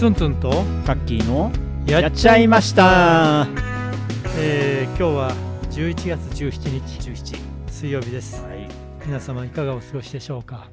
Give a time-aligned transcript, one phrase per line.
[0.00, 0.48] ツンツンと
[0.86, 1.52] カッキーの
[1.86, 3.46] ややっちゃいました。
[4.38, 5.34] えー今日は
[5.72, 7.10] 11月17日。
[7.10, 7.38] 17
[7.70, 8.42] 水曜日です。
[8.42, 8.66] はい。
[9.04, 10.70] 皆様いかがお過ごしでしょうか、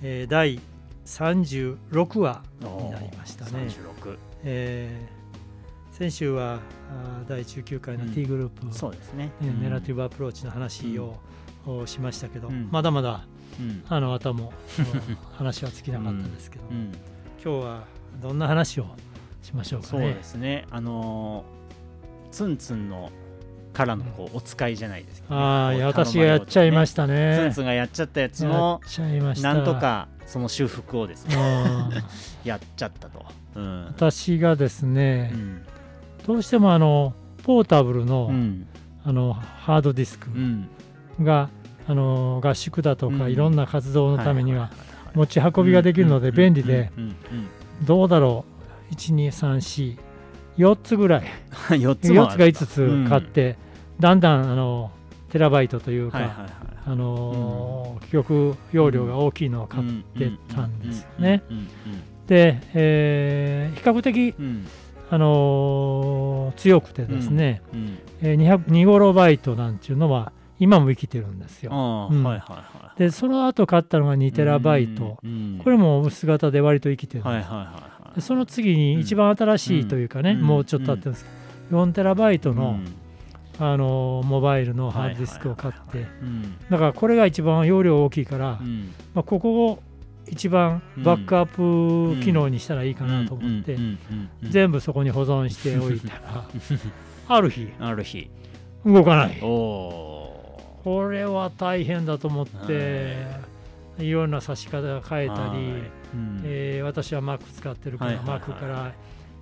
[0.00, 0.60] えー第
[1.06, 3.50] 36話になりましたね、
[4.04, 8.14] 36えー先週はあー第19回のうん。
[8.14, 9.32] T グループ、そうですね。
[9.40, 11.16] ねネラティブブアプローチの話を、
[11.66, 12.68] おしましたけど、うん。
[12.70, 13.26] まだまだ
[13.58, 13.82] うん。
[13.88, 14.52] あの後も
[15.34, 16.92] 話は尽きなかったですけど、うん。
[17.42, 18.86] 今日はどんな話を
[19.42, 20.66] しましょうかそうねですね。
[20.70, 21.56] あのー
[22.30, 23.10] ツンツンの
[23.72, 25.40] からのこうお使いじゃないですけどね。
[25.40, 28.80] ああいやこう私がやっちゃいまししたツンねツンがやっちゃったやつやの
[29.42, 31.90] なんとかその修復をですねうん
[32.44, 33.24] やっちゃったと。
[33.54, 33.84] うん。
[33.86, 35.62] 私がですね、うん。
[36.26, 38.66] どうしてもあのポータブルの,、うん。
[39.04, 40.68] あのハードディスクうん。
[41.22, 41.48] が、
[41.88, 43.32] あの合宿だとか、うん。
[43.32, 44.70] いろんな活動のためには
[45.14, 46.90] 持ち運びができるので便利で、
[47.84, 48.44] どうだろ
[48.90, 51.22] う？12344つぐらい。
[51.70, 53.56] うん4つも4つがある5つ買って、
[54.00, 54.90] だんだんあの
[55.30, 56.50] テラバイトというか、はいはいはい
[56.88, 59.84] あの記憶容量が大きいのを買っ
[60.16, 61.42] てたんですよね。
[61.50, 61.66] うんうん
[62.28, 64.44] で、えー比較的、うん。
[64.44, 64.66] うん
[65.08, 72.10] あの強くてですね、うんうんえー200 2ゴロバイトなんていうのは今も生きてるんですよ。
[72.96, 78.14] でその後買ったのが2テラバイト、うんこれも薄型で割と生きてるんです、はいはいはいはい。
[78.14, 80.42] でその次に一番新しいというかね、うん。
[80.42, 81.24] もうちょっと経ってるんです。
[81.24, 81.30] け
[81.72, 82.86] ど4テラバイトの、うん。
[83.58, 86.06] あのモバイルのハードディスクを買って。
[86.22, 86.56] うん。
[86.70, 88.92] だからこれが一番容量大きいから、うん。
[89.14, 89.82] まあ、ここを
[90.28, 91.46] 一番バックアッ
[92.16, 93.76] プ機能にしたらいいかなと思って、
[94.42, 96.44] 全部そこに保存しておいたら
[97.28, 98.28] ある日ある日。
[98.84, 99.38] 動かない。
[99.42, 100.05] おお
[100.86, 103.16] これは大変だと思って、
[103.98, 105.82] い、ろんな差し方を変えたり、
[106.14, 106.42] うん。
[106.44, 108.92] えー私は Mac 使ってるから、Mac から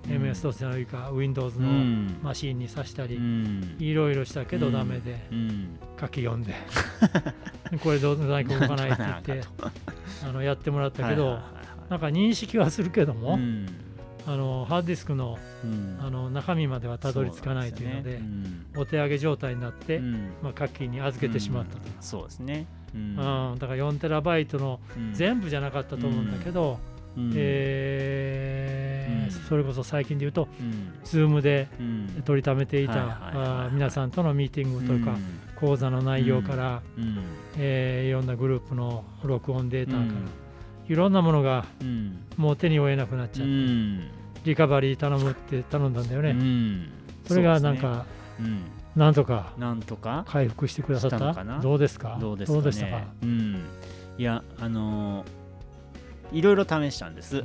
[0.07, 0.11] うん。
[0.23, 2.19] MS-DOS じゃないか、Windows うのん。
[2.23, 3.75] マシンに挿したり、うん。
[3.77, 5.77] いろいろしたけどダメで、うん。
[6.01, 6.55] 書き読んで。
[7.83, 9.47] これどうにか動かないって言って
[10.27, 11.37] あのやってもらったけど、
[11.91, 13.67] なんか認識はするけども、うん
[14.27, 15.97] あのハードディスクのうん。
[16.01, 18.29] あの中身まではたどり着かないというのでそな
[18.79, 18.81] ん。
[18.81, 20.31] お手上げ状態になって、うん。
[20.41, 21.93] まあ、課金に預けてしまったと、うん。
[22.01, 22.65] そうですね。
[22.93, 23.01] うん。
[23.51, 23.59] うん。
[23.59, 25.13] だから4テラバイトのうん。
[25.13, 26.79] 全部じゃなかったと思うんだけど、
[27.17, 27.31] うん。
[27.35, 29.31] えーうん。
[29.47, 30.93] それこそ最近で言うとうん。
[31.03, 32.23] ズームでうん。
[32.25, 35.15] 取りためていた、皆さんとのミーティングというか、
[35.59, 37.19] 講座の内容から、うん。
[37.57, 40.11] えーいろんなグループの録音データから、うん
[40.87, 42.25] いろんなものがうん。
[42.37, 44.09] もう手に負えなくなっちゃって、うん。
[44.43, 46.89] リカバリー頼むって頼んだんだよね、うん。
[47.27, 48.05] それがなんか、
[48.39, 48.59] ですね。
[48.95, 49.61] なんとかうん。
[49.61, 51.17] なんとか回復してくださった？
[51.17, 51.59] したのかな？
[51.59, 52.17] どうですか？
[52.21, 52.63] どうですかね？
[52.63, 53.03] でしたか？
[53.23, 53.65] うん。
[54.17, 55.27] いやあのー
[56.31, 57.43] いろいろ試したんです、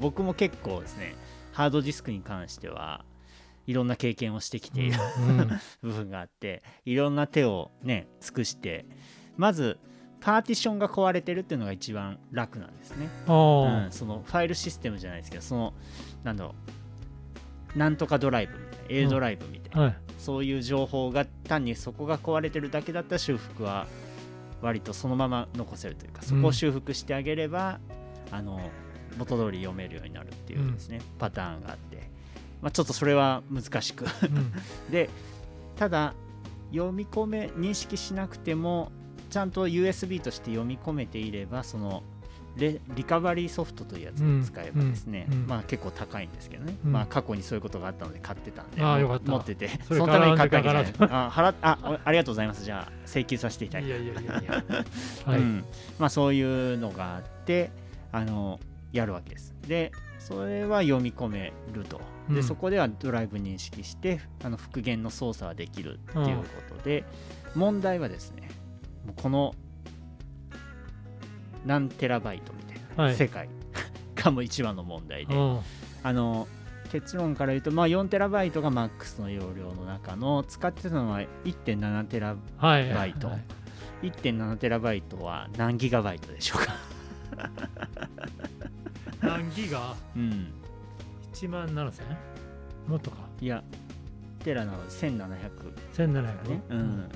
[0.00, 1.14] 僕も結構ですね
[1.52, 3.04] ハードディスクに関しては
[3.68, 5.48] いろんな経験をしてきている、うん。
[5.80, 8.84] 部分があっていろんな手をね尽くして
[9.36, 9.78] まず
[10.20, 15.74] パーティションが壊れてるっていうのが一番楽なんですね、あうーん、そのファイルシステムじゃないですけどその
[16.22, 16.54] なんだろ
[17.74, 19.96] うなんとかドライブみたいな A ドライブみたいな、はい。
[20.18, 23.86] そういう情報が単にそこが壊れてるだけだったら修復は
[24.60, 27.80] 割とそのまま残せるというかそこを修復してあげれば、
[28.30, 28.60] あの
[29.16, 32.10] 元通り読めるようになるっていうですね、パターンがあって、
[32.60, 34.04] まあ、ちょっとそれは難しく。
[34.04, 34.52] うん。
[34.90, 35.08] で
[35.76, 36.14] ただ
[36.72, 38.92] 読み込め認識しなくても
[39.30, 42.02] ちゃんと USB として読み込めていればその
[42.56, 46.92] レリカバリーソフトというやつを使えばですね、うんうんまあ結構高いんですけどね、うん。
[46.92, 49.70] まあ過去にそういうことがあったので買ってたんで持ってて。
[49.88, 50.92] そのために買ったわけじゃない。
[51.10, 52.64] あ払っあおありがとうございます。
[52.64, 54.64] じゃあ請求させていただきいやいやいやいや
[55.24, 55.64] はい、うん。
[55.98, 57.70] まあ、そういうのがあって
[58.12, 58.58] あの
[58.92, 59.54] やるわけです。
[59.66, 62.00] でそれは読み込めると。
[62.28, 62.42] で、うん。
[62.42, 66.44] そこではドライブ認識してあの復元の操作はできるっていうこ
[66.76, 67.04] とで、
[67.54, 68.59] 問題はですね
[69.16, 69.54] この
[71.64, 73.14] 何テラバイトみたいな、はい。
[73.14, 73.48] 世界
[74.14, 75.60] がもう一番の問題で、うん。
[76.02, 76.48] あの
[76.90, 83.28] 結論から言うと、まあ、4テラバイトがマックスの容量の中の使ってたのは1.7テラはいバイト。
[83.28, 83.44] はい
[84.02, 86.74] 1.7テラバイトは何ギガバイトでしょうか？
[89.20, 89.94] 何ギガ？
[90.16, 90.52] うん。
[91.34, 92.02] 1万7000
[92.88, 93.18] もっとか。
[93.40, 93.62] いや、
[94.42, 95.28] テラなので1700
[95.94, 96.62] 1700ね。
[96.70, 97.08] うん。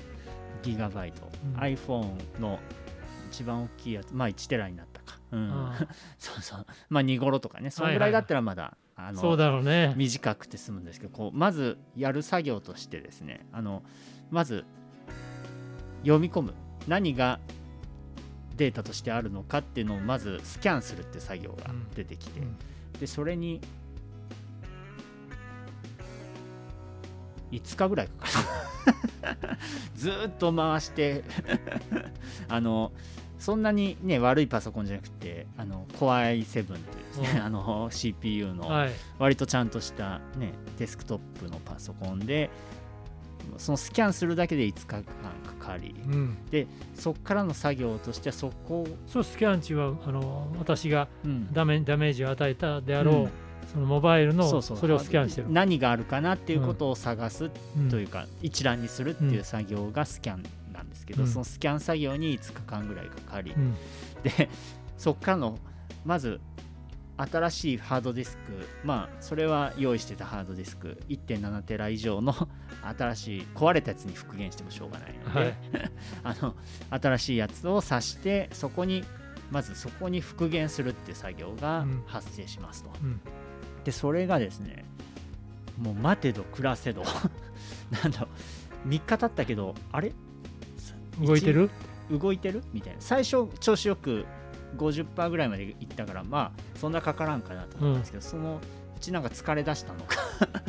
[0.65, 1.31] ギガバイト。
[1.45, 2.59] うん iPhone の
[3.31, 5.19] 一番大きいやつ、まあ1テラになったか。
[5.33, 5.51] うん。
[5.51, 5.77] あ
[6.19, 6.67] そうそう。
[6.89, 13.83] まあ2頃とかね、そのぐらいだったらまだ、あのあそうだろうね短くて済むんですけど、こうまずやる作業としてですね、あの
[14.31, 14.65] まず
[16.03, 16.55] 読み込む。
[16.87, 17.41] 何が
[18.57, 22.57] データとしてあるのかっていうのをまずスキャンするって作業が出てきて、うん
[22.93, 23.61] ででそれに
[27.51, 28.45] 5日ぐらいかかる
[29.95, 31.25] ずーっと回して
[32.49, 32.93] あの
[33.39, 37.43] そんなにね悪いパソコンじゃなくてあの Core i7 というですね、うん。
[37.43, 38.91] あの CPU のはい。
[39.19, 42.51] 割とちゃんとしたねデスクトップのパソコンで
[43.59, 45.13] そのスキャンするだけで5日間か
[45.59, 46.37] かりうん、
[46.95, 51.53] そこからの作業としてはそこを、そうスキャン値はあの私がうん。
[51.53, 53.31] ダメダメージを与えたであろう、うん
[53.73, 55.51] そのモバイルのそれをスキャンしてる。
[55.51, 61.29] 何があるかなっていうことを探すうんというか、一覧にするっていううん作業がスキャンなんですけど、うん。
[61.29, 63.75] そのスキャン作業に5日間ぐらいかかり、うん。
[64.23, 64.49] で
[64.97, 65.59] そこからの
[66.05, 66.41] まず
[67.17, 72.35] 新しいハードディスクまあそれは用意してたハードディスク1.7テラ以上の
[72.83, 75.55] 新しい壊れたやつに復元してもしょうがないので、はい。
[76.25, 76.55] あの
[76.91, 79.05] 新しいやつを挿してそこに
[79.51, 82.03] まずそこに復元するっていう作業がうん。
[82.07, 83.21] 発生しますと、うん
[83.85, 84.85] でそれがですね
[85.79, 87.03] もう待てど暮らせど。
[88.03, 88.29] なんだろ
[88.87, 88.89] う。
[88.89, 90.13] 3日経ったけどあれ？
[91.21, 91.71] 動いてる？
[92.11, 92.63] 動いてる？
[92.73, 93.01] みたいな。
[93.01, 94.25] 最初調子よく
[94.77, 98.61] 50%ぐらいまでいったからまあそんなかからんかなと思ったんですけど、その
[98.97, 100.17] うちなんか疲れ出したのか。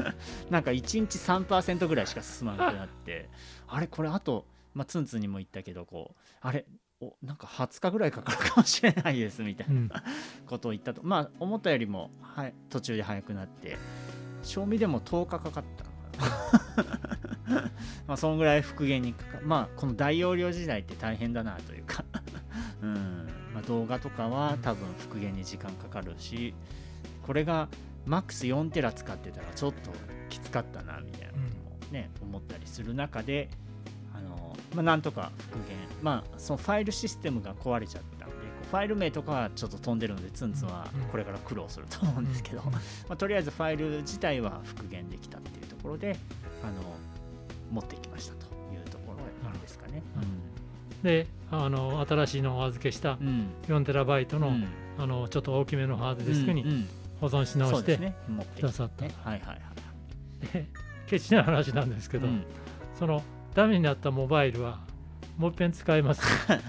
[0.50, 3.30] なんか1日3%ぐらいしか進まなくなって。
[3.68, 3.88] あれ？
[3.88, 6.66] これあと、まあ、ツンツンにも言ったけどこうあれ？
[7.06, 9.90] おなんか20日ぐらいかかるかもしれないですみたいなうん。
[10.48, 11.02] ことを言ったと。
[11.04, 13.78] まあ思ったよりも、はい、途中で早くなって
[14.44, 15.86] 賞味でも10日かかった
[18.08, 22.04] まあそのぐらい復元にかかまあこの大容量時代って大変だなというか。
[22.82, 26.54] うん、まあ、動画とかは多分復元に時間かかるし
[27.24, 27.68] これが
[28.06, 29.92] マックス4テラ使ってたらちょっと
[30.30, 33.50] きつかったなみたいなこともね、思ったりする中で
[34.76, 35.76] まあ、なんとか復元。
[36.02, 38.36] まあそのファイルシステムが壊れちゃったんで
[38.70, 42.72] ファイル名とかはちょっと飛んでるのでツンツンはうんこれから苦労すると思うんですけど、うん。
[42.74, 42.80] ま
[43.10, 46.18] あ、とりあえずファイル自体は復元できたっていうところで
[46.64, 46.74] あの
[47.72, 50.04] 持ってきましたというところですかね。
[51.04, 53.28] であの新しいのをお預けしたうん。
[53.28, 54.68] うん4テラバイトの,、うん。
[54.98, 56.70] あのちょっと大きめのハードディスクにうん。
[56.70, 56.88] うん。
[57.22, 58.14] 保存し直して
[58.56, 59.60] くださった、ねはいはいはい。
[60.54, 60.68] で
[61.08, 62.44] ケチな話なんですけど、うん。
[62.98, 63.22] その
[63.56, 64.80] ダメになったモバイルは
[65.38, 66.22] もう一遍使えます。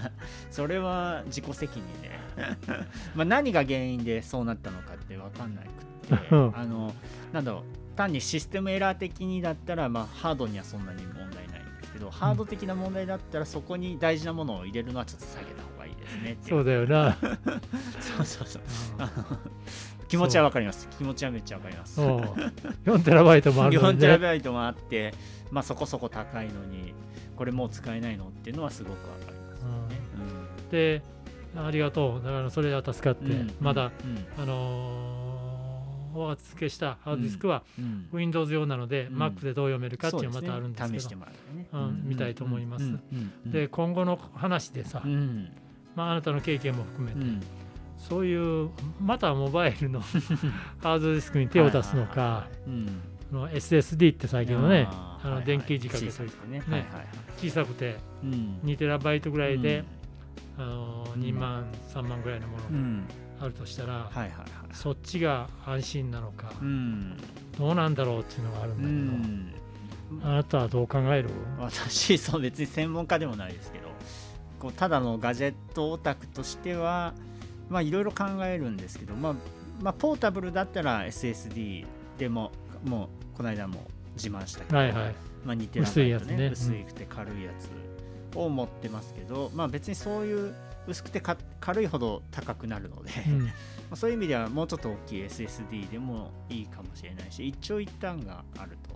[0.50, 2.10] それは自己責任で
[3.14, 6.56] まあ何が原因でそうなったのかって分かんなくってうん。
[6.56, 6.94] あの
[7.32, 7.62] なんだろう
[7.96, 16.60] 単にシステムエラー的にだったら、まあ、ハードにはそんなに問題ないんですけど、ハード的な問題だったらそこに大事なものを入れるのはちょっと下げた方がいいですねそう。
[16.60, 17.16] うだよな。
[18.00, 18.62] そうそうそう。
[18.98, 19.38] あの
[20.08, 20.88] 気持ちは分かります。
[20.96, 21.94] 気持ちはめっちゃ分かります。
[21.96, 22.20] そう。
[22.84, 25.12] 4テラバイトもあるの4テラにねバイトもあって、
[25.50, 26.94] まあ、そこそこ高いのに
[27.36, 30.00] これもう使えないのっていうのはすごく分かりますよね。
[30.70, 31.02] で
[31.56, 32.24] ありがとう。
[32.24, 34.42] だからそれは助かって、うんまだ、うん。
[34.42, 35.16] あのー
[36.18, 39.22] お預けしたハードディスクはうん、Windows 用なので、うん。
[39.22, 42.84] Mac でどう読めるかっていうのがまたあるんですけど試してもらうね、うん見たいと思います。
[42.84, 43.02] うん
[43.44, 43.52] うん。
[43.52, 45.50] で今後の話でさ、うん。
[45.94, 47.42] まあ、あなたの経験も含めて、うん
[47.98, 48.70] そういう
[49.00, 50.00] またモバイルの
[50.82, 52.46] ハードディスクに手を出すのか
[53.32, 57.06] SSD って最近のねあの電気磁気小さくてねねはいはいはい。
[57.38, 58.60] 小さくてうん。
[58.64, 59.84] 2テラバイトぐらいで、
[60.56, 63.04] あのうん2万3万ぐらいのものうん。
[63.40, 67.16] があるとしたら、はいはいはいそっちが安心なのか、うん。
[67.58, 69.52] どうなんだろうっていうのがあるうんだ
[70.20, 71.30] けど、あなたはどう考える？
[71.58, 73.88] 私そう別に専門家でもないですけど
[74.60, 77.12] こうただのガジェットオタクとしては
[77.68, 79.34] まあいろいろ考えるんですけど、まあ、
[79.80, 81.84] まあポータブルだったら SSD
[82.18, 82.52] でも
[82.84, 85.14] もうこの間も自慢したけど、はいはい。
[85.44, 86.08] まあ、2テラバイトね。
[86.08, 86.46] やつね。
[86.48, 90.54] 薄くて軽いやつを持ってますけど、まあ別にそういう
[90.86, 93.44] 薄くてか軽いほど高くなるので、うん。
[93.46, 93.52] ま
[93.92, 98.95] あそういう意味ではもうちょっと大きい SSD でもいいかもしれないし一長一短があると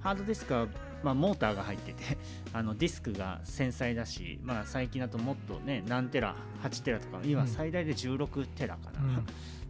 [0.00, 0.66] ハードディスクは、
[1.02, 2.18] まあ、モーターが入ってて
[2.52, 7.48] あのディスクが繊細だし、まあ、最近だともっとね何テラ8テラとか今うん。
[7.48, 9.16] 最大で16テラかな、うん。
[9.18, 9.22] っ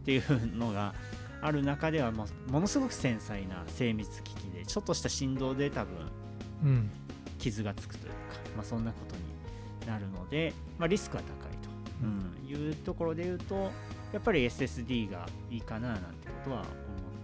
[0.05, 0.93] ていうのが
[1.41, 5.95] ある中ではもうものすごく繊細な精密機器でちょっとした振動で多分
[6.63, 6.89] うん。
[7.37, 8.17] 傷がつくというか、
[8.55, 9.21] まあ、そんなことに
[9.87, 11.69] なるので、まあ、リスクは高いと、
[12.03, 12.49] うん。
[12.49, 13.71] いうところで言うと
[14.13, 16.69] やっぱり SSD がいいかななんてことは思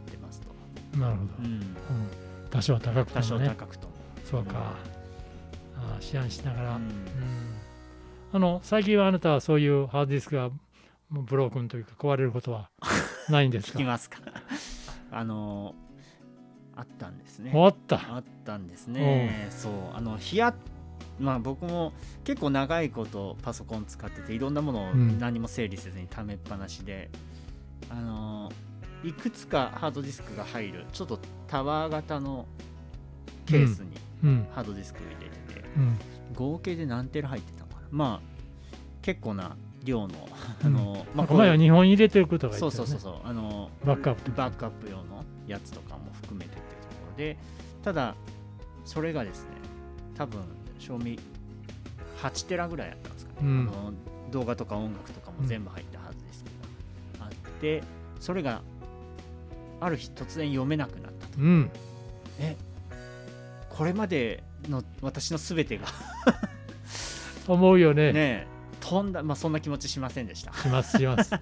[0.08, 1.62] ってますと、なるほど、うん、うん
[2.54, 3.88] 多少高くて多少もね高くと。
[3.88, 3.94] も、
[4.24, 4.74] そうか、
[5.76, 6.84] あー思案しながら、ううん。
[6.88, 6.92] ん
[8.34, 10.50] あの最近はあなたはそういうハードディスクが
[11.12, 12.70] ブロークンというか壊れることは
[13.30, 14.20] ないんです聞かきますか？
[15.12, 15.76] あの
[16.76, 17.52] あったんですね。
[17.52, 18.16] 終わった？
[18.16, 19.48] あったんですね。
[19.52, 19.74] そう。
[19.94, 20.54] あのヒヤ
[21.20, 21.94] まあ僕も
[22.24, 25.20] 結構長いことパソコン使ってていろんなものをうん。
[25.20, 27.12] 何も整理せずにためっぱなしで、
[27.92, 28.52] あの
[29.04, 31.20] いくつかハードディスクが入るちょっと
[31.54, 32.48] タワー型の
[33.46, 33.92] ケースに
[34.24, 36.00] うんハードディスクを入れてて、うん。
[36.34, 37.82] 合計で何テラ入ってたのかな。
[37.92, 38.28] まあ
[39.04, 40.74] 結構な量のあうん。
[40.74, 44.32] の、まあ、前は日本入れてることがいいそうそうそうそうあのバックアップ。
[44.32, 47.38] バックアップ用のやつとかも含めてっていうところで
[47.84, 48.16] ただ
[48.84, 49.50] それがですね
[50.18, 50.42] 多分
[50.80, 51.20] 賞味
[52.20, 53.70] 8テラぐらいあったんですかね、うん。
[53.72, 53.94] あの
[54.32, 56.50] 動画とか音楽とかも全部入ったはずですけ
[57.20, 57.32] ど、あっ
[57.62, 57.84] て
[58.20, 58.64] それが
[59.82, 61.72] ある日突然読めなくなっうん。
[62.40, 62.56] え
[63.70, 65.88] これまでの私の全てが。
[67.48, 68.14] 思うよね。
[68.14, 68.48] ね
[68.80, 70.54] 飛んだまあそんな気持ちしませんでした。
[70.54, 71.34] しますします、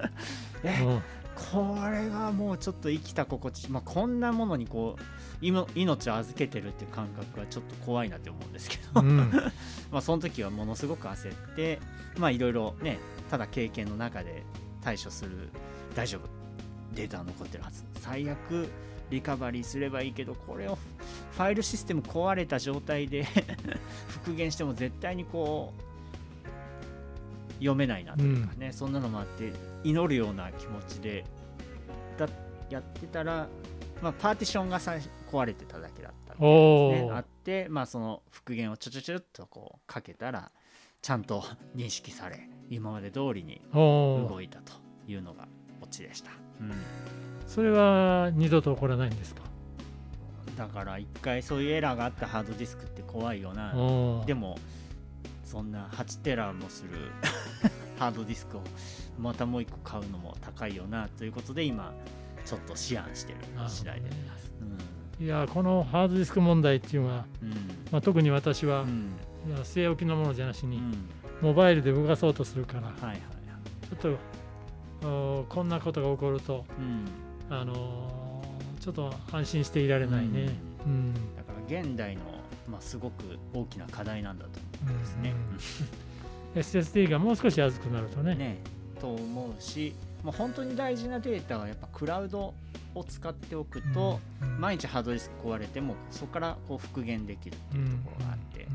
[0.62, 1.02] えうん。
[1.34, 5.02] これはもうちょっと生きた心地、まあ、こんなものにこう
[5.40, 9.30] 今命を預けてるっていう感覚はちょっと怖いなって思うんですけど、うん。
[9.90, 11.80] まあその時はものすごく焦って
[12.18, 12.98] まあいろいろね
[13.30, 14.44] ただ経験の中で
[14.82, 15.50] 対処する
[15.94, 16.28] 大丈夫
[16.94, 17.84] データは残ってるはず。
[18.00, 18.68] 最悪
[19.12, 20.78] リカバリーすればいいけどこれを
[21.32, 23.26] ファイルシステム壊れた状態で
[24.08, 25.82] 復元しても絶対にこう
[27.56, 29.52] 読めないなというかね、そんなのもあって
[29.84, 31.24] 祈るような気持ちで
[32.18, 32.26] だ
[32.70, 33.48] やってたら、
[34.00, 34.96] まあ、パーティションがさ
[35.30, 40.50] 壊れてただけだったんですねあって、まあ、その復元をちょちょちょっとこうかけたら
[41.02, 41.44] ちゃんと
[41.76, 44.72] 認識され今まで通りに動いたと
[45.06, 45.46] いうのが
[45.82, 46.72] オチでした、うん、
[47.54, 49.42] それは二度と起こらないんですか？
[50.56, 54.24] だから一回そういうエラーがあったハードディスクって怖いよな。
[54.24, 54.56] でも
[55.44, 57.10] そんな8テラもする
[57.98, 58.62] ハードディスクを
[59.18, 61.08] またもう一個買うのも高いよな。
[61.08, 61.92] ということで今
[62.46, 64.50] ちょっと思案してる次第であります、
[65.20, 67.50] いやこのハードディスク問題っていうのは、うん。
[67.90, 69.12] まあ、特に私は、うん。
[69.46, 71.08] いや据え置きのものじゃなしに、うん。
[71.42, 73.20] モバイルで動かそうとするからはいはいはい。
[74.00, 74.16] ちょっ
[75.02, 77.04] とおこんなことが起こると、うん
[77.50, 78.22] あのー
[78.82, 80.48] ちょっと安心していられないね。
[80.84, 81.14] うん。
[81.36, 82.22] だから現代の、
[82.68, 85.34] まあ、すごく大きな課題なんだと思うんですね。
[86.54, 86.58] うん。
[86.60, 88.34] SSD がもう少し安くなるとね。
[88.34, 88.58] ね
[89.00, 89.94] と思うし
[90.24, 92.54] もう本当に大事なデータはやっぱクラウド
[92.94, 94.60] を使っておくと、うん。
[94.60, 98.66] 毎日ハードディスク壊れてもそこからこう復元できるっていうところがあって、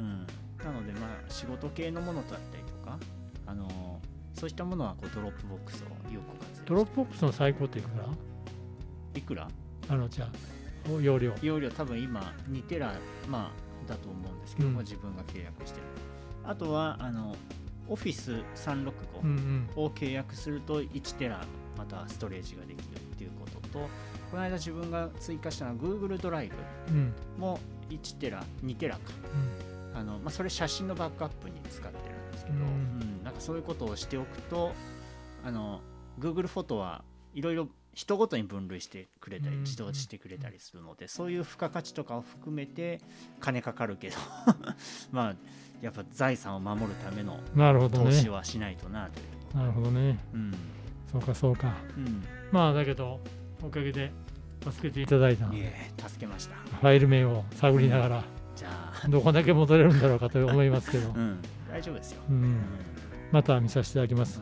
[0.00, 0.26] うん。
[0.64, 2.98] なのでまあ仕事系のものだったりとか、
[3.46, 8.04] あのーそういったものはこう Dropbox を有効活用して Dropbox の最高っていくら？
[9.14, 9.48] いくら？
[9.88, 11.32] あのじゃあお容量。
[11.42, 12.94] 容量多分今2テラ、
[13.28, 13.52] ま
[13.86, 14.84] あ、だと思うんですけども、うん。
[14.84, 15.86] 自分が契約してる。
[16.44, 17.36] あとはあの
[17.88, 18.92] オフィス365、
[19.22, 19.28] うん
[19.76, 19.84] うん。
[19.84, 21.44] を契約すると1テラ
[21.76, 23.78] またストレージができるっていうことと
[24.30, 26.48] この間自分が追加したのは Google ドライ
[26.88, 27.12] ブうん。
[27.38, 27.58] も
[27.90, 29.00] 1テラ2テラか。
[29.94, 32.62] あの、まあ、それ写真のバックアップに使ってるんですけど、うん。
[32.62, 34.72] うんなんかそういうことをしておくと
[35.44, 35.80] あの
[36.18, 37.04] Google フォトは
[37.34, 39.62] いろいろ人ごとに分類してくれたりうん。
[39.62, 43.00] 自動でしてくれたりするので、そういう付加価値とかを含めて
[43.40, 44.16] 金かかるけど
[45.12, 45.34] まあ
[45.80, 47.38] やっぱ財産を守るための
[47.88, 48.30] 投資ね。
[48.30, 49.22] はしないとなとい
[49.54, 50.18] う、なるほどね。
[50.32, 50.54] うん。
[51.10, 51.74] そうかそうか。
[51.96, 53.20] うん、まあだけど
[53.62, 54.12] おかげで
[54.62, 55.46] 助けていただいた。
[55.46, 56.56] いえ助けました。
[56.56, 58.24] ファイル名を探りながら
[58.56, 59.08] じゃあ。
[59.08, 61.38] どこだけ戻れるんだろうかと思いますけど、うん。
[61.70, 62.60] 大丈夫ですよ、う、うん。
[63.30, 64.40] また見させていただきます。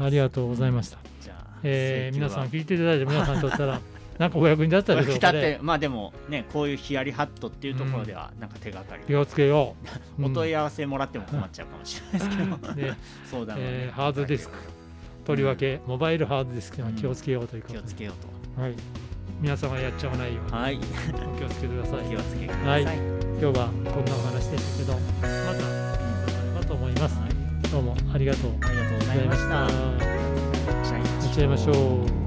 [0.00, 0.98] ありがとうございました。
[1.20, 3.80] じゃあ、え皆さん聞いていただいて皆さんにとったら
[4.18, 5.40] なんかお役に立ったでしょうかね。
[5.40, 9.74] てまあでもねこういうヒヤリハットっていうところではなんか手がかり、気をつけよ
[10.18, 10.24] う。
[10.26, 12.94] お問い合わせもらっても困っちゃうかもしれないですけど、 うんね、
[13.58, 14.54] えーハードディスク。
[15.24, 15.80] とりわけ。
[15.86, 18.12] モバイルハードディスクには気をつけようということで、気をつけよ
[18.56, 18.74] うはい、
[19.40, 20.50] 皆様やっちゃわないように。
[20.50, 20.76] とはい。
[20.76, 22.06] お気をつけてください。
[22.06, 22.84] お気をつけください、はい。
[22.84, 27.27] はい今日はこんなお話でしたけど、またあればと思います。
[27.70, 29.24] どうもありがとうごありがとうござざいまし。
[29.24, 29.66] いましたた。
[31.20, 31.72] 行っちゃいましょ
[32.14, 32.17] う。